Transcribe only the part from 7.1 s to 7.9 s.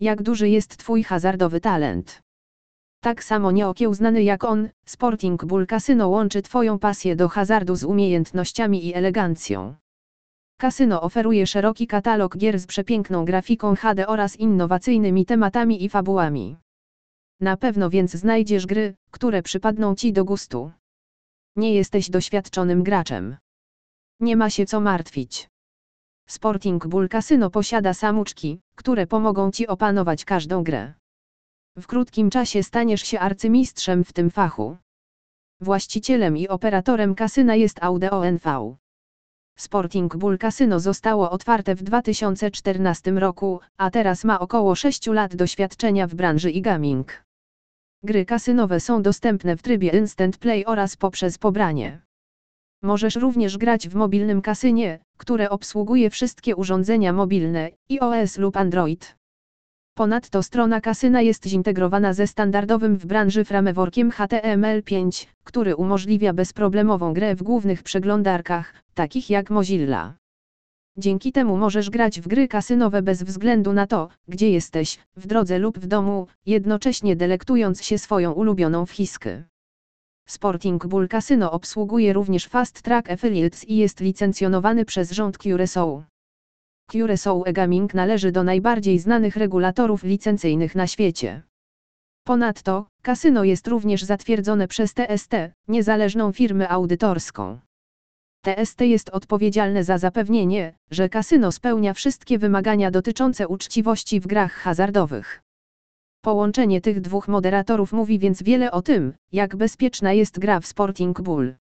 do hazardu z